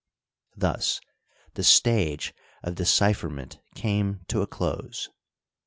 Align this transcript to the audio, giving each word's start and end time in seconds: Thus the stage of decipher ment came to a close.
Thus 0.57 0.99
the 1.53 1.63
stage 1.63 2.33
of 2.63 2.73
decipher 2.73 3.29
ment 3.29 3.59
came 3.75 4.21
to 4.29 4.41
a 4.41 4.47
close. 4.47 5.09